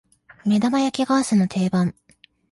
[0.45, 1.93] 目玉焼きが朝の定番